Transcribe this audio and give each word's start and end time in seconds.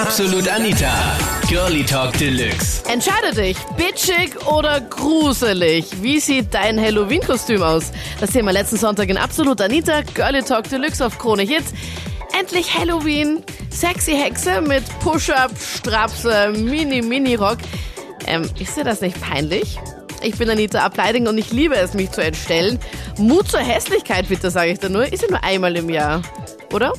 Absolut 0.00 0.48
Anita. 0.48 1.18
Girlie 1.46 1.84
Talk 1.84 2.16
Deluxe. 2.16 2.82
Entscheide 2.90 3.34
dich, 3.34 3.58
bitchig 3.76 4.34
oder 4.46 4.80
gruselig. 4.80 5.84
Wie 6.00 6.18
sieht 6.18 6.54
dein 6.54 6.80
Halloween-Kostüm 6.80 7.62
aus? 7.62 7.92
Das 8.18 8.30
Thema 8.30 8.50
letzten 8.50 8.78
Sonntag 8.78 9.10
in 9.10 9.18
Absolut 9.18 9.60
Anita, 9.60 10.00
Girlie 10.14 10.42
Talk 10.42 10.70
Deluxe 10.70 11.04
auf 11.04 11.18
Krone 11.18 11.42
Hits. 11.42 11.74
Endlich 12.38 12.74
Halloween, 12.78 13.42
sexy 13.68 14.12
Hexe 14.12 14.62
mit 14.62 14.84
Push-Up, 15.00 15.50
Strapse, 15.58 16.54
Mini-Mini-Rock. 16.56 17.58
Ähm, 18.26 18.48
ist 18.58 18.78
dir 18.78 18.84
das 18.84 19.02
nicht 19.02 19.20
peinlich? 19.20 19.78
Ich 20.22 20.38
bin 20.38 20.48
Anita 20.48 20.80
Ableiding 20.80 21.28
und 21.28 21.36
ich 21.36 21.52
liebe 21.52 21.74
es, 21.74 21.92
mich 21.92 22.10
zu 22.10 22.22
entstellen. 22.22 22.78
Mut 23.18 23.48
zur 23.48 23.60
Hässlichkeit, 23.60 24.30
bitte, 24.30 24.50
sage 24.50 24.70
ich 24.72 24.78
da 24.78 24.88
nur. 24.88 25.04
Ist 25.12 25.22
ja 25.22 25.28
nur 25.28 25.44
einmal 25.44 25.76
im 25.76 25.90
Jahr, 25.90 26.22
oder? 26.72 26.94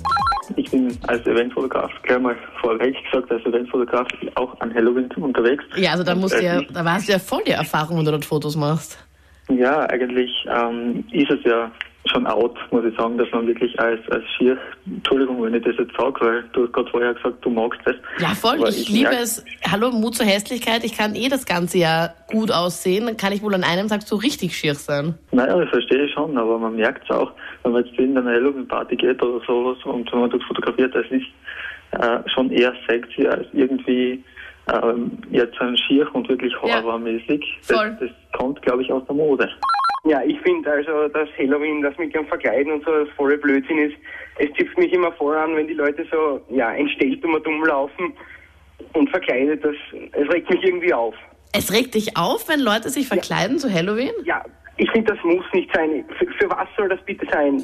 Ich 0.55 0.69
bin 0.69 0.95
als 1.07 1.25
Eventfotograf, 1.25 1.89
gleich 2.03 2.19
mal 2.19 2.35
vorweg 2.61 2.95
gesagt, 3.11 3.31
als 3.31 3.45
Eventfotograf 3.45 4.07
auch 4.35 4.59
an 4.61 4.73
Halloween 4.73 5.09
unterwegs. 5.17 5.63
Ja, 5.75 5.91
also 5.91 6.03
da 6.03 6.15
musst 6.15 6.35
du 6.39 6.43
ja, 6.43 6.53
Eigentlich- 6.53 6.71
da 6.73 6.83
hast 6.85 7.07
du 7.07 7.11
ja 7.13 7.19
voll 7.19 7.41
die 7.45 7.51
Erfahrung, 7.51 7.97
wenn 7.97 8.05
du 8.05 8.11
dort 8.11 8.25
Fotos 8.25 8.55
machst. 8.55 8.97
Ja, 9.49 9.81
eigentlich 9.89 10.31
ähm, 10.49 11.03
ist 11.11 11.29
es 11.29 11.39
ja 11.43 11.69
schon 12.05 12.25
out, 12.25 12.57
muss 12.71 12.83
ich 12.83 12.95
sagen, 12.97 13.17
dass 13.17 13.27
man 13.31 13.45
wirklich 13.47 13.79
als, 13.79 13.99
als 14.09 14.23
Schier, 14.37 14.57
Entschuldigung, 14.87 15.43
wenn 15.43 15.53
ich 15.53 15.63
das 15.63 15.75
jetzt 15.77 15.95
sage, 15.95 16.19
weil 16.19 16.43
du 16.53 16.63
hast 16.63 16.73
gerade 16.73 16.89
vorher 16.89 17.13
gesagt, 17.13 17.45
du 17.45 17.49
magst 17.51 17.79
das. 17.85 17.95
Ja, 18.19 18.29
voll. 18.29 18.57
Aber 18.57 18.69
Ich 18.69 18.89
liebe 18.89 19.11
es. 19.11 19.45
Hallo, 19.71 19.91
Mut 19.91 20.15
zur 20.15 20.25
Hässlichkeit. 20.25 20.83
Ich 20.83 20.97
kann 20.97 21.13
eh 21.15 21.29
das 21.29 21.45
ganze 21.45 21.77
Jahr 21.77 22.13
gut 22.27 22.51
aussehen. 22.51 23.05
Dann 23.05 23.17
kann 23.17 23.33
ich 23.33 23.43
wohl 23.43 23.53
an 23.53 23.63
einem 23.63 23.87
Tag 23.87 24.01
so 24.01 24.15
richtig 24.15 24.55
schier 24.57 24.73
sein. 24.73 25.13
Naja, 25.31 25.61
ich 25.61 25.69
verstehe 25.69 26.09
schon, 26.09 26.37
aber 26.37 26.57
man 26.57 26.75
merkt 26.75 27.03
es 27.03 27.15
auch, 27.15 27.31
wenn 27.63 27.73
man 27.73 27.85
jetzt 27.85 27.97
in 27.99 28.17
eine 28.17 28.31
Halloween-Party 28.31 28.95
geht 28.95 29.21
oder 29.21 29.45
sowas 29.45 29.77
und 29.85 30.11
wenn 30.11 30.21
man 30.21 30.29
dort 30.31 30.43
fotografiert, 30.43 30.95
das 30.95 31.05
ist 31.11 31.25
äh, 31.91 32.19
schon 32.33 32.51
eher 32.51 32.73
sexy 32.87 33.27
als 33.27 33.47
irgendwie 33.53 34.23
ähm, 34.71 35.11
jetzt 35.31 35.59
ein 35.59 35.75
Schier 35.77 36.07
und 36.13 36.27
wirklich 36.29 36.53
Ja. 36.63 36.81
horrormäßig. 36.81 37.43
Voll. 37.61 37.97
Das, 37.99 38.09
das 38.09 38.39
kommt, 38.39 38.61
glaube 38.61 38.83
ich, 38.83 38.91
aus 38.91 39.03
der 39.05 39.15
Mode. 39.15 39.49
Ja, 40.03 40.21
ich 40.23 40.39
finde 40.41 40.71
also, 40.71 41.07
dass 41.09 41.29
Halloween, 41.37 41.81
das 41.83 41.95
mit 41.97 42.13
dem 42.15 42.25
Verkleiden 42.25 42.73
und 42.73 42.83
so, 42.83 42.91
das 42.91 43.09
volle 43.15 43.37
Blödsinn 43.37 43.77
ist. 43.77 43.95
Es 44.39 44.51
zipft 44.53 44.75
mich 44.77 44.91
immer 44.93 45.11
voll 45.11 45.35
an, 45.35 45.55
wenn 45.55 45.67
die 45.67 45.75
Leute 45.75 46.05
so, 46.11 46.41
ja, 46.49 46.73
entstellt 46.73 47.23
um 47.23 47.35
und 47.35 47.45
dumm 47.45 47.63
laufen 47.65 48.13
und 48.93 49.09
verkleidet. 49.11 49.63
Das, 49.63 49.75
es 50.13 50.29
regt 50.33 50.49
mich 50.49 50.63
irgendwie 50.63 50.93
auf. 50.93 51.13
Es 51.53 51.71
regt 51.71 51.93
dich 51.93 52.17
auf, 52.17 52.49
wenn 52.49 52.61
Leute 52.61 52.89
sich 52.89 53.07
verkleiden 53.07 53.59
zu 53.59 53.71
Halloween? 53.71 54.13
Ja, 54.23 54.43
ich 54.77 54.89
finde, 54.91 55.13
das 55.13 55.23
muss 55.23 55.45
nicht 55.53 55.69
sein. 55.75 56.03
Für, 56.17 56.25
für 56.39 56.49
was 56.49 56.67
soll 56.77 56.89
das 56.89 56.99
bitte 57.05 57.27
sein? 57.31 57.63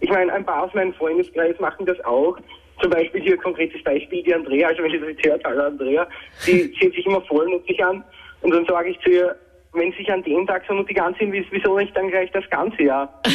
Ich 0.00 0.10
meine, 0.10 0.32
ein 0.32 0.44
paar 0.44 0.64
aus 0.64 0.74
meinem 0.74 0.92
Freundeskreis 0.94 1.58
machen 1.60 1.86
das 1.86 1.98
auch. 2.04 2.36
Zum 2.80 2.90
Beispiel 2.90 3.20
hier 3.22 3.36
konkretes 3.36 3.82
Beispiel, 3.82 4.22
die 4.22 4.32
Andrea, 4.34 4.68
also 4.68 4.82
wenn 4.84 4.92
ihr 4.92 5.00
das 5.00 5.08
jetzt 5.10 5.24
hört, 5.26 5.44
hallo 5.44 5.64
Andrea, 5.64 6.06
die 6.46 6.72
zieht 6.80 6.94
sich 6.94 7.04
immer 7.06 7.20
voll 7.22 7.48
nuttig 7.50 7.82
an 7.84 8.04
und 8.42 8.50
dann 8.52 8.64
sage 8.66 8.90
ich 8.90 9.00
zu 9.00 9.10
ihr, 9.10 9.36
wenn 9.72 9.90
sie 9.92 9.98
sich 9.98 10.10
an 10.12 10.22
dem 10.22 10.46
Tag 10.46 10.62
so 10.66 10.74
nuttig 10.74 11.00
anziehen, 11.02 11.32
wie- 11.32 11.44
wieso 11.50 11.76
nicht 11.76 11.94
dann 11.96 12.08
gleich 12.08 12.30
das 12.32 12.44
ganze 12.50 12.82
Jahr? 12.84 13.20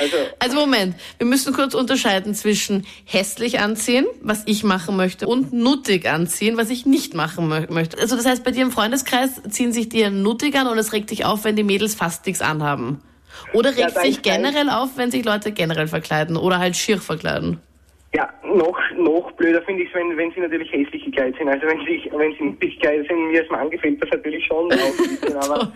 Also, 0.00 0.16
Also 0.38 0.56
Moment, 0.56 0.94
wir 1.18 1.26
müssen 1.26 1.52
kurz 1.52 1.74
unterscheiden 1.74 2.32
zwischen 2.34 2.86
hässlich 3.04 3.58
anziehen, 3.60 4.06
was 4.22 4.44
ich 4.46 4.62
machen 4.64 4.96
möchte, 4.96 5.26
und 5.26 5.52
nuttig 5.52 6.08
anziehen, 6.08 6.56
was 6.56 6.70
ich 6.70 6.86
nicht 6.86 7.12
machen 7.14 7.48
mö 7.48 7.66
möchte. 7.70 7.98
Also 7.98 8.16
das 8.16 8.24
heißt, 8.24 8.42
bei 8.44 8.50
dir 8.52 8.62
im 8.62 8.70
Freundeskreis 8.70 9.42
ziehen 9.50 9.72
sich 9.72 9.88
die 9.90 10.08
nuttig 10.08 10.54
an 10.56 10.68
und 10.68 10.78
es 10.78 10.92
regt 10.92 11.10
dich 11.10 11.24
auf, 11.26 11.44
wenn 11.44 11.56
die 11.56 11.64
Mädels 11.64 11.94
fast 11.96 12.24
nichts 12.26 12.40
anhaben. 12.40 13.02
Oder 13.52 13.70
Ja, 13.72 13.84
regt 13.86 13.96
dein 13.96 14.04
sich 14.06 14.16
Style- 14.16 14.36
generell 14.36 14.70
auf, 14.70 14.90
wenn 14.96 15.10
sich 15.10 15.24
Leute 15.24 15.52
generell 15.52 15.86
verkleiden 15.88 16.36
oder 16.36 16.58
halt 16.58 16.76
schier 16.76 16.98
verkleiden? 16.98 17.60
Ja, 18.12 18.28
noch, 18.44 18.76
noch 18.96 19.30
blöder 19.36 19.62
finde 19.62 19.84
ich 19.84 19.88
es, 19.88 19.94
wenn, 19.94 20.16
wenn 20.16 20.32
sie 20.32 20.40
natürlich 20.40 20.72
hässlich 20.72 21.04
gekleidet 21.04 21.36
sind. 21.38 21.48
Also 21.48 21.64
wenn 21.68 21.78
sie, 21.86 22.10
wenn 22.12 22.32
sie 22.34 22.42
nicht 22.66 22.80
gekleidet 22.80 23.06
sind, 23.08 23.28
mir 23.30 23.40
als 23.42 23.50
Mann 23.50 23.70
gefällt 23.70 24.02
das 24.02 24.10
natürlich 24.10 24.44
schon 24.46 24.68
aber. 25.36 25.70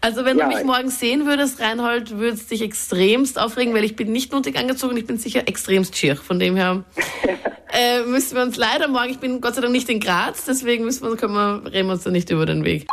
Also 0.00 0.24
wenn 0.24 0.38
Ja. 0.38 0.48
du 0.48 0.54
mich 0.54 0.64
morgen 0.64 0.90
sehen 0.90 1.26
würdest, 1.26 1.60
Reinhold, 1.60 2.10
würde 2.18 2.34
es 2.34 2.46
dich 2.46 2.62
extremst 2.62 3.36
aufregen, 3.40 3.74
weil 3.74 3.82
ich 3.84 3.96
bin 3.96 4.12
nicht 4.12 4.32
nuttig 4.32 4.56
angezogen, 4.56 4.96
ich 4.96 5.06
bin 5.06 5.16
sicher 5.18 5.48
extremst 5.48 5.96
schier. 5.96 6.14
Von 6.16 6.38
dem 6.38 6.54
her 6.56 6.84
äh, 7.72 8.02
müssen 8.04 8.36
wir 8.36 8.42
uns 8.44 8.56
leider 8.56 8.86
morgen, 8.86 9.10
ich 9.10 9.18
bin 9.18 9.40
Gott 9.40 9.56
sei 9.56 9.60
Dank 9.60 9.72
nicht 9.72 9.88
in 9.88 9.98
Graz, 9.98 10.44
deswegen 10.44 10.84
müssen 10.84 11.08
wir, 11.08 11.16
können 11.16 11.34
wir, 11.34 11.62
reden 11.72 11.88
wir 11.88 11.94
uns 11.94 12.04
da 12.04 12.10
nicht 12.10 12.30
über 12.30 12.46
den 12.46 12.64
Weg. 12.64 12.86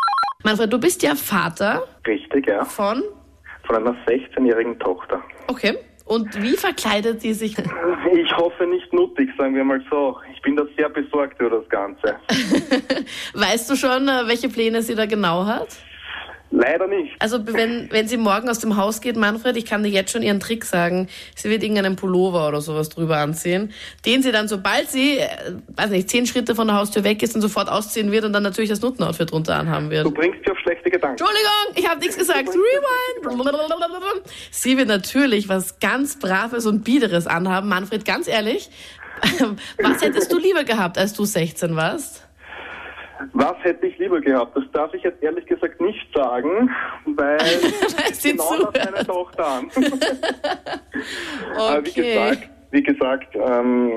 Manfred, 0.44 0.72
du 0.74 0.80
bist 0.80 1.04
ja 1.04 1.14
Vater 1.16 1.84
richtig, 2.08 2.48
ja. 2.48 2.64
von, 2.66 3.04
Von 3.70 3.76
einer 3.76 3.96
16-jährigen 4.08 4.80
Tochter. 4.80 5.22
okay, 5.46 5.78
und 6.06 6.42
wie 6.42 6.58
verkleidet 6.58 7.22
die 7.22 7.34
sich? 7.34 7.56
Ich 8.12 8.36
hoffe 8.36 8.66
nicht 8.66 8.92
nuttig, 8.92 9.30
sagen 9.38 9.54
wir 9.54 9.64
mal 9.64 9.80
so. 9.92 10.18
Ich 10.34 10.42
bin 10.42 10.56
da 10.56 10.64
sehr 10.76 10.90
besorgt 10.90 11.40
über 11.40 11.60
das 11.60 11.70
Ganze. 11.70 12.16
Weißt 13.36 13.70
du 13.70 13.76
schon, 13.76 14.08
äh, 14.08 14.26
welche 14.26 14.50
Pläne 14.50 14.82
sie 14.82 14.96
da 14.96 15.06
genau 15.06 15.46
hat? 15.46 15.68
Leider 16.52 16.88
nicht. 16.88 17.16
Also 17.20 17.46
wenn, 17.46 17.92
wenn 17.92 18.08
sie 18.08 18.18
morgen 18.18 18.50
aus 18.50 18.60
dem 18.60 18.76
Haus 18.76 19.02
geht, 19.02 19.16
Manfred, 19.16 19.56
ich 19.56 19.66
kann 19.66 19.84
dir 19.84 19.90
jetzt 19.90 20.12
schon 20.12 20.24
ihren 20.24 20.40
Trick 20.40 20.66
sagen, 20.66 21.08
sie 21.36 21.50
wird 21.50 21.62
irgendeinen 21.62 21.96
Pullover 21.96 22.48
oder 22.48 22.60
sowas 22.60 22.90
drüber 22.90 23.18
anziehen, 23.18 23.72
den 24.06 24.24
sie 24.24 24.32
dann, 24.32 24.48
sobald 24.48 24.90
sie, 24.90 25.20
äh, 25.20 25.28
weiß 25.76 25.92
nicht, 25.92 26.10
zehn 26.10 26.26
Schritte 26.26 26.56
von 26.56 26.68
der 26.68 26.78
Haustür 26.78 27.04
weg 27.04 27.22
ist 27.22 27.36
und 27.36 27.42
sofort 27.42 27.70
ausziehen 27.70 28.12
wird 28.12 28.26
und 28.26 28.34
dann 28.34 28.42
natürlich 28.42 28.70
das 28.70 28.82
Nuttenoutfit 28.82 29.32
drunter 29.32 29.58
anhaben 29.58 29.92
wird. 29.92 30.06
Du 30.06 30.12
bringst 30.12 30.40
dich 30.40 30.52
auf 30.52 30.58
schlechte 30.60 30.90
Gedanken. 30.90 31.20
Entschuldigung, 31.20 31.52
ich 31.76 31.88
habe 31.88 32.00
nichts 32.00 32.18
gesagt. 32.18 32.50
Rewind. 32.50 34.24
Sie 34.50 34.78
wird 34.78 34.88
natürlich 34.88 35.50
was 35.50 35.80
ganz 35.80 36.18
Braves 36.18 36.66
und 36.66 36.84
Biederes 36.84 37.28
anhaben. 37.28 37.70
Manfred, 37.70 38.06
ganz 38.06 38.28
ehrlich, 38.28 38.70
was 39.82 40.02
hättest 40.02 40.32
du 40.32 40.40
lieber 40.40 40.64
gehabt, 40.64 40.98
als 40.98 41.14
du 41.14 41.26
16 41.26 41.76
warst? 41.76 42.29
Was 43.34 43.56
hätte 43.64 43.86
ich 43.88 43.98
lieber 43.98 44.22
gehabt? 44.22 44.56
Das 44.56 44.64
darf 44.72 44.94
ich 44.94 45.04
jetzt 45.04 45.22
ehrlich 45.22 45.46
gesagt 45.46 45.82
nicht 45.82 46.08
sagen, 46.14 46.70
weil 47.06 47.38
genau 48.24 48.72
das 48.72 48.92
meine 48.92 49.06
Tochter 49.06 49.46
an. 49.46 49.72
Aber 51.58 51.86
wie 51.86 51.90
Okay. 51.90 52.14
gesagt, 52.14 52.50
wie 52.72 52.84
gesagt, 52.84 53.36
ähm, 53.36 53.92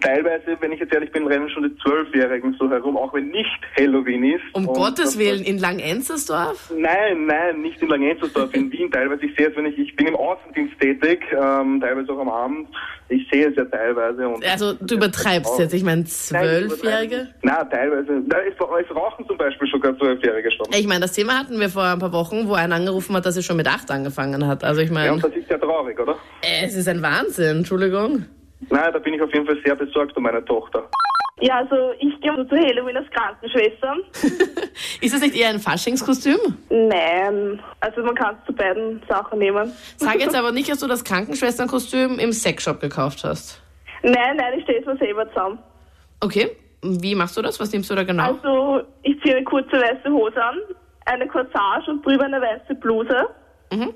teilweise, 0.00 0.56
wenn 0.60 0.72
ich 0.72 0.80
jetzt 0.80 0.92
ehrlich 0.92 1.12
bin, 1.12 1.26
rennen 1.26 1.48
schon 1.48 1.62
die 1.62 1.76
Zwölfjährigen 1.78 2.56
so 2.58 2.68
herum, 2.68 2.96
auch 2.96 3.14
wenn 3.14 3.28
nicht 3.28 3.60
Halloween 3.78 4.24
ist. 4.24 4.42
Um 4.52 4.66
Und 4.66 4.74
Gottes 4.74 5.16
Willen, 5.18 5.44
in 5.44 5.58
Langenzersdorf? 5.58 6.72
Nein, 6.76 7.26
nein, 7.26 7.62
nicht 7.62 7.80
in 7.80 7.88
Langenzersdorf, 7.88 8.52
in 8.54 8.72
Wien 8.72 8.90
teilweise. 8.90 9.26
Ich 9.26 9.36
sehe 9.36 9.48
es, 9.48 9.56
wenn 9.56 9.66
ich, 9.66 9.78
ich 9.78 9.94
bin 9.94 10.08
im 10.08 10.16
Außendienst 10.16 10.78
tätig, 10.80 11.20
ähm, 11.32 11.80
teilweise 11.80 12.12
auch 12.12 12.18
am 12.20 12.28
Abend. 12.28 12.68
Ich 13.08 13.28
sehe 13.30 13.48
es 13.48 13.56
ja 13.56 13.64
teilweise. 13.64 14.24
Also 14.48 14.74
du 14.74 14.94
übertreibst 14.94 15.58
jetzt, 15.58 15.74
ich 15.74 15.82
meine 15.82 16.04
Zwölfjährige? 16.04 17.28
Na, 17.42 17.64
teilweise. 17.64 18.22
Da 18.26 18.38
ist, 18.38 18.54
es 18.54 18.96
rauchen 18.96 19.26
zum 19.26 19.36
Beispiel 19.36 19.68
sogar 19.70 19.96
Zwölfjährige 19.98 20.50
schon. 20.52 20.66
Ich 20.78 20.86
meine, 20.86 21.00
das 21.00 21.12
Thema 21.12 21.38
hatten 21.38 21.58
wir 21.58 21.68
vor 21.68 21.84
ein 21.84 21.98
paar 21.98 22.12
Wochen, 22.12 22.48
wo 22.48 22.54
einer 22.54 22.76
angerufen 22.76 23.16
hat, 23.16 23.26
dass 23.26 23.36
er 23.36 23.42
schon 23.42 23.56
mit 23.56 23.66
acht 23.68 23.90
angefangen 23.90 24.46
hat. 24.46 24.62
Also 24.62 24.80
ich 24.80 24.90
Ja, 24.90 25.12
und 25.12 25.20
meine, 25.20 25.22
das 25.22 25.42
ist 25.42 25.50
ja 25.50 25.58
traurig, 25.58 25.98
oder? 25.98 26.16
es 26.42 26.76
ist 26.76 26.88
ein 26.88 27.02
Wahnsinn, 27.02 27.58
Entschuldigung. 27.58 27.99
Nein, 28.08 28.92
da 28.92 28.98
bin 28.98 29.14
ich 29.14 29.22
auf 29.22 29.32
jeden 29.32 29.46
Fall 29.46 29.58
sehr 29.64 29.74
besorgt 29.74 30.16
um 30.16 30.22
meine 30.22 30.44
Tochter. 30.44 30.88
Ja, 31.40 31.56
also 31.56 31.92
ich 31.98 32.20
gehe 32.20 32.32
zu 32.48 32.56
Halloween 32.56 32.98
als 32.98 33.10
Krankenschwester. 33.10 33.96
Ist 35.00 35.14
es 35.14 35.22
nicht 35.22 35.34
eher 35.34 35.48
ein 35.48 35.58
Faschingskostüm? 35.58 36.38
Nein, 36.68 37.62
also 37.80 38.02
man 38.02 38.14
kann 38.14 38.36
es 38.38 38.46
zu 38.46 38.52
beiden 38.52 39.02
Sachen 39.08 39.38
nehmen. 39.38 39.72
Sag 39.96 40.20
jetzt 40.20 40.34
aber 40.38 40.52
nicht, 40.52 40.70
dass 40.70 40.80
du 40.80 40.86
das 40.86 41.02
Krankenschwesternkostüm 41.02 42.18
im 42.18 42.32
Sexshop 42.32 42.80
gekauft 42.80 43.24
hast. 43.24 43.62
Nein, 44.02 44.36
nein, 44.36 44.58
ich 44.58 44.64
stehe 44.64 44.80
es 44.80 44.86
mir 44.86 44.96
selber 44.98 45.28
zusammen. 45.30 45.58
Okay, 46.20 46.50
wie 46.82 47.14
machst 47.14 47.36
du 47.36 47.42
das? 47.42 47.58
Was 47.58 47.72
nimmst 47.72 47.90
du 47.90 47.94
da 47.94 48.04
genau? 48.04 48.34
Also 48.34 48.82
ich 49.02 49.18
ziehe 49.22 49.36
eine 49.36 49.44
kurze 49.44 49.72
weiße 49.72 50.10
Hose 50.10 50.42
an, 50.42 50.58
eine 51.06 51.26
Corsage 51.26 51.90
und 51.90 52.04
drüber 52.04 52.24
eine 52.24 52.40
weiße 52.40 52.74
Bluse. 52.74 53.28
Mhm. 53.72 53.94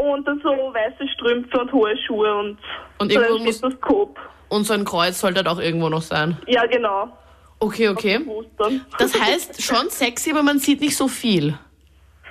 Und 0.00 0.26
dann 0.26 0.40
so 0.42 0.48
weiße 0.48 1.06
Strümpfe 1.14 1.60
und 1.60 1.72
hohe 1.72 1.94
Schuhe 2.06 2.34
und, 2.38 2.58
Und 2.98 3.12
so 3.12 3.20
ein 3.20 3.52
Stethoskop. 3.52 4.18
Und 4.48 4.64
so 4.64 4.72
ein 4.72 4.84
Kreuz 4.84 5.20
sollte 5.20 5.38
halt 5.38 5.48
auch 5.48 5.60
irgendwo 5.60 5.90
noch 5.90 6.00
sein. 6.00 6.38
Ja, 6.46 6.64
genau. 6.66 7.08
Okay, 7.58 7.88
okay. 7.88 8.20
Das 8.98 9.20
heißt 9.20 9.62
schon 9.62 9.90
sexy, 9.90 10.30
aber 10.30 10.42
man 10.42 10.58
sieht 10.58 10.80
nicht 10.80 10.96
so 10.96 11.06
viel. 11.06 11.58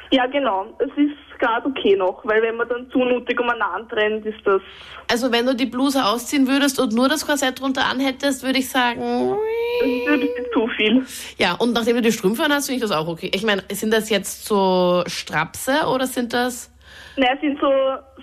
Ja, 0.10 0.26
genau. 0.26 0.66
Es 0.80 0.90
ist 0.98 1.40
gerade 1.40 1.68
okay 1.68 1.96
noch, 1.96 2.26
weil 2.26 2.42
wenn 2.42 2.58
man 2.58 2.68
dann 2.68 2.90
zu 2.90 2.98
nötig 2.98 3.40
umeinander 3.40 3.96
rennt, 3.96 4.26
ist 4.26 4.40
das... 4.44 4.62
Also 5.08 5.32
wenn 5.32 5.46
du 5.46 5.56
die 5.56 5.68
Bluse 5.68 6.04
ausziehen 6.04 6.48
würdest 6.48 6.80
und 6.80 6.94
nur 6.94 7.08
das 7.08 7.28
Korsett 7.28 7.62
drunter 7.62 7.86
anhättest, 7.86 8.44
würde 8.44 8.58
ich 8.58 8.70
sagen... 8.70 9.38
Das 9.80 9.88
ist 9.88 10.08
ein 10.08 10.20
bisschen 10.20 10.46
zu 10.52 10.68
viel. 10.76 11.06
Ja, 11.38 11.54
und 11.54 11.74
nachdem 11.74 11.98
du 11.98 12.02
die 12.02 12.12
Strümpfe 12.12 12.44
an 12.44 12.52
hast, 12.52 12.66
finde 12.66 12.84
ich 12.84 12.90
das 12.90 12.98
auch 12.98 13.08
okay. 13.08 13.30
Ich 13.34 13.44
meine, 13.44 13.64
sind 13.72 13.94
das 13.94 14.10
jetzt 14.10 14.46
so 14.46 15.04
Strapse 15.06 15.86
oder 15.94 16.08
sind 16.08 16.34
das 16.34 16.72
Nein, 17.18 17.30
es 17.36 17.42
sind 17.42 17.60
so, 17.60 17.72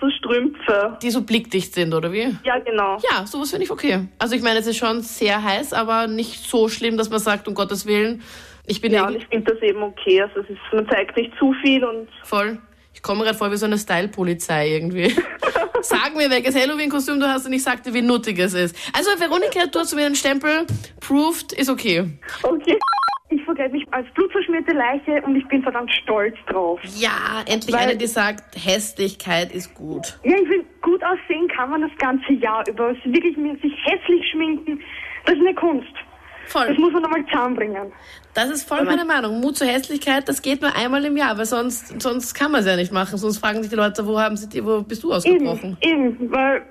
so 0.01 0.11
Strümpfe. 0.11 0.97
die 1.03 1.11
so 1.11 1.23
blickdicht 1.23 1.75
sind, 1.75 1.93
oder 1.93 2.13
wie? 2.13 2.37
Ja, 2.45 2.59
genau. 2.59 2.99
Ja, 3.11 3.27
sowas 3.27 3.51
finde 3.51 3.65
ich 3.65 3.71
okay. 3.71 4.09
Also 4.19 4.35
ich 4.35 4.43
meine, 4.43 4.61
es 4.61 4.67
ist 4.67 4.79
schon 4.79 5.03
sehr 5.03 5.43
heiß, 5.43 5.73
aber 5.73 6.07
nicht 6.07 6.49
so 6.49 6.69
schlimm, 6.69 6.97
dass 6.97 7.11
man 7.11 7.19
sagt, 7.19 7.47
um 7.49 7.55
Gottes 7.55 7.87
Willen, 7.87 8.23
ich 8.67 8.81
bin 8.81 8.93
Ja, 8.93 9.03
ja 9.03 9.07
und 9.09 9.17
ich 9.17 9.27
finde 9.27 9.53
das 9.53 9.63
eben 9.63 9.83
okay. 9.83 10.23
Also 10.23 10.41
es 10.41 10.51
ist, 10.51 10.59
man 10.73 10.89
zeigt 10.89 11.17
nicht 11.17 11.33
zu 11.39 11.55
viel 11.63 11.85
und 11.85 12.09
voll. 12.25 12.59
Ich 12.95 13.03
komme 13.03 13.25
gerade 13.25 13.37
vor 13.37 13.53
wie 13.53 13.57
so 13.57 13.67
eine 13.67 13.77
Style-Polizei 13.79 14.71
irgendwie. 14.71 15.15
Sag 15.83 16.17
mir, 16.17 16.31
welches 16.31 16.57
Halloween-Kostüm 16.57 17.21
du 17.21 17.29
hast 17.29 17.47
und 17.47 17.53
ich 17.53 17.63
sag 17.63 17.83
dir, 17.83 17.93
wie 17.93 18.03
nuttig 18.03 18.39
es 18.39 18.55
ist. 18.55 18.75
Also, 18.93 19.11
Veronika, 19.21 19.67
du 19.67 19.79
hast 19.79 19.95
mir 19.95 20.07
einen 20.07 20.17
Stempel. 20.17 20.67
Proved 21.01 21.53
ist 21.53 21.69
okay. 21.69 22.09
Okay. 22.43 22.79
Verkleide 23.57 23.73
mich 23.75 23.87
als 23.93 24.07
blutverschmierte 24.15 24.73
Leiche 24.75 25.23
und 25.23 25.37
ich 25.37 25.47
bin 25.49 25.63
verdammt 25.63 25.91
stolz 26.03 26.37
drauf. 26.47 26.79
Ja, 26.97 27.43
endlich 27.47 27.75
Weil- 27.75 27.89
eine, 27.89 27.97
die 27.97 28.07
sagt, 28.07 28.55
Hässlichkeit 28.57 29.53
ist 29.53 29.75
gut. 29.75 30.19
Ja, 30.25 30.33
ich 30.33 30.49
finde, 30.49 30.67
gut 30.83 31.03
aussehen 31.03 31.49
kann 31.49 31.71
man 31.71 31.81
das 31.81 31.91
ganze 31.99 32.33
Jahr 32.35 32.65
über. 32.69 32.91
Es 32.91 32.99
wirklich 33.05 33.35
sich 33.63 33.73
hässlich 33.85 34.31
schminken, 34.31 34.81
das 35.25 35.35
ist 35.37 35.41
eine 35.41 35.55
Kunst. 35.55 35.89
Das 36.45 36.53
Voll. 36.53 36.75
muss 36.79 36.93
man 36.93 37.05
einmal 37.05 37.27
zusammenbringen. 37.27 37.93
Das 38.35 38.51
ist 38.51 38.69
voll 38.69 38.85
meine 38.85 39.05
Meinung. 39.05 39.41
Mut 39.41 39.57
zur 39.57 39.67
Hässlichkeit, 39.67 40.29
das 40.29 40.43
geht 40.43 40.63
nur 40.63 40.77
einmal 40.77 41.05
im 41.05 41.17
Jahr, 41.17 41.37
weil 41.37 41.47
sonst, 41.47 42.01
sonst 42.01 42.35
kann 42.35 42.53
man 42.53 42.61
es 42.61 42.67
ja 42.69 42.77
nicht 42.77 42.93
machen. 42.93 43.19
Sonst 43.19 43.39
fragen 43.39 43.63
sich 43.63 43.71
die 43.71 43.77
Leute, 43.77 44.07
wo 44.07 44.21
haben 44.21 44.37
sie 44.37 44.49
die, 44.49 44.65
wo 44.65 44.83
bist 44.83 45.03
du 45.03 45.13
ausgebrochen? 45.13 45.77
Eben, 45.81 46.17
eben, 46.21 46.31
weil 46.31 46.63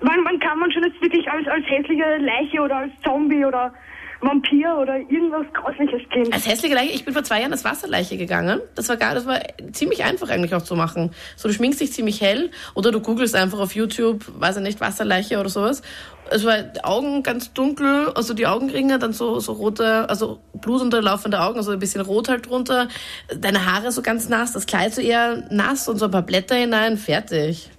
wann, 0.00 0.24
wann 0.24 0.40
kann 0.40 0.58
man 0.58 0.72
schon 0.72 0.82
jetzt 0.82 1.00
wirklich 1.00 1.28
als, 1.30 1.46
als 1.46 1.64
hässliche 1.66 2.16
Leiche 2.18 2.60
oder 2.62 2.78
als 2.78 2.92
Zombie 3.04 3.44
oder 3.44 3.72
Vampir 4.22 4.76
oder 4.80 4.98
irgendwas 4.98 5.46
Grausliches 5.52 6.08
gehen? 6.10 6.32
Als 6.32 6.48
hässliche 6.48 6.74
Leiche, 6.74 6.92
ich 6.92 7.04
bin 7.04 7.12
vor 7.12 7.24
zwei 7.24 7.40
Jahren 7.40 7.52
als 7.52 7.64
Wasserleiche 7.64 8.16
gegangen. 8.16 8.60
Das 8.76 8.88
war 8.88 8.96
gar, 8.96 9.14
das 9.14 9.26
war 9.26 9.40
ziemlich 9.72 10.04
einfach 10.04 10.30
eigentlich 10.30 10.54
auch 10.54 10.62
zu 10.62 10.76
machen. 10.76 11.10
So, 11.36 11.48
du 11.48 11.54
schminkst 11.54 11.80
dich 11.80 11.92
ziemlich 11.92 12.20
hell 12.20 12.50
oder 12.74 12.92
du 12.92 13.00
googelst 13.00 13.34
einfach 13.34 13.58
auf 13.58 13.74
YouTube, 13.74 14.24
weiß 14.38 14.58
ich 14.58 14.62
nicht, 14.62 14.80
Wasserleiche 14.80 15.40
oder 15.40 15.48
sowas. 15.48 15.82
Es 16.30 16.46
war 16.46 16.62
die 16.62 16.84
Augen 16.84 17.22
ganz 17.22 17.52
dunkel, 17.52 18.10
also 18.14 18.32
die 18.32 18.46
Augenringe, 18.46 18.98
dann 18.98 19.12
so, 19.12 19.40
so 19.40 19.52
rote, 19.52 20.08
also 20.08 20.38
blutunterlaufende 20.54 21.40
Augen, 21.40 21.56
also 21.56 21.72
ein 21.72 21.80
bisschen 21.80 22.00
rot 22.00 22.28
halt 22.28 22.48
drunter. 22.48 22.88
Deine 23.36 23.66
Haare 23.66 23.90
so 23.90 24.02
ganz 24.02 24.28
nass, 24.28 24.52
das 24.52 24.66
Kleid 24.66 24.94
so 24.94 25.02
eher 25.02 25.44
nass 25.50 25.88
und 25.88 25.98
so 25.98 26.04
ein 26.04 26.10
paar 26.12 26.22
Blätter 26.22 26.54
hinein, 26.54 26.96
fertig. 26.96 27.70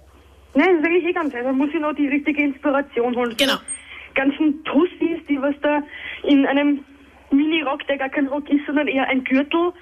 Nein, 0.54 0.76
das 0.76 0.84
sage 0.84 0.98
ich 0.98 1.04
eh 1.04 1.12
ganz 1.12 1.32
ehrlich. 1.34 1.48
Da 1.48 1.52
muss 1.52 1.70
ich 1.74 1.80
noch 1.80 1.94
die 1.94 2.06
richtige 2.06 2.42
Inspiration 2.44 3.16
holen. 3.16 3.34
Genau. 3.36 3.56
Ganzen 4.14 4.62
Tussis, 4.62 5.18
die 5.28 5.40
was 5.40 5.54
da 5.60 5.82
in 6.26 6.46
einem 6.46 6.84
Mini-Rock, 7.30 7.86
der 7.86 7.98
gar 7.98 8.08
kein 8.08 8.26
Rock 8.28 8.48
ist, 8.48 8.64
sondern 8.66 8.88
eher 8.88 9.06
ein 9.08 9.24
Gürtel 9.24 9.72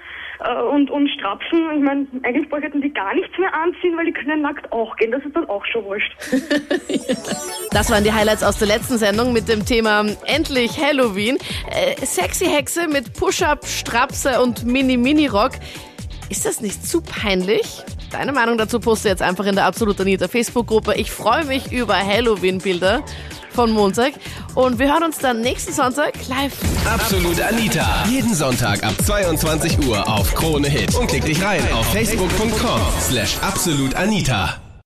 äh, 0.41 0.63
und, 0.63 0.91
und 0.91 1.09
Strapsen. 1.11 1.59
Ich 1.77 1.83
meine, 1.83 2.07
eigentlich 2.23 2.49
bräuchten 2.49 2.81
die 2.81 2.93
gar 2.93 3.15
nichts 3.15 3.37
mehr 3.39 3.53
anziehen, 3.55 3.97
weil 3.97 4.07
die 4.07 4.13
können 4.13 4.43
nackt 4.43 4.73
auch 4.73 4.97
gehen. 4.97 5.13
Das 5.13 5.25
ist 5.25 5.35
dann 5.35 5.49
auch 5.49 5.65
schon 5.67 5.85
wurscht. 5.85 6.13
Das 7.73 7.91
waren 7.91 8.05
die 8.05 8.13
Highlights 8.13 8.45
aus 8.45 8.59
der 8.59 8.69
letzten 8.69 8.99
Sendung 8.99 9.33
mit 9.33 9.49
dem 9.49 9.65
Thema 9.65 10.05
Endlich 10.27 10.79
Halloween. 10.79 11.39
Äh, 11.71 12.05
sexy 12.05 12.45
Hexe 12.45 12.87
mit 12.87 13.15
Push-Up, 13.15 13.65
Strapse 13.65 14.43
und 14.43 14.67
Mini-Mini-Rock. 14.67 15.53
Ist 16.29 16.45
das 16.45 16.61
nicht 16.61 16.87
zu 16.87 17.01
peinlich? 17.01 17.83
Deine 18.11 18.33
Meinung 18.33 18.59
dazu 18.59 18.79
poste 18.79 19.09
jetzt 19.09 19.23
einfach 19.23 19.47
in 19.47 19.55
der 19.55 19.65
Absolut 19.65 19.99
Anita 20.03 20.29
Facebook-Gruppe. 20.29 20.95
Ich 20.97 21.11
freue 21.11 21.47
mich 21.47 21.73
über 21.73 21.97
Halloween-Bilder 21.97 23.03
von 23.53 23.71
Montag. 23.71 24.13
Und 24.55 24.79
wir 24.79 24.93
hören 24.93 25.05
uns 25.05 25.19
dann 25.19 25.41
nächsten 25.41 25.73
Sonntag 25.73 26.15
live. 26.29 26.53
Absolut 26.87 27.41
Anita. 27.41 28.05
Jeden 28.09 28.35
Sonntag 28.35 28.83
ab 28.85 28.95
22 29.05 29.87
Uhr 29.87 30.07
auf 30.07 30.35
Krone 30.35 30.69
Hit. 30.69 30.95
Und 30.95 31.07
klick 31.07 31.25
dich 31.25 31.43
rein 31.43 31.63
auf 31.73 31.87
facebook.com 31.93 32.81
slash 33.01 33.39
absolutanita. 33.41 34.61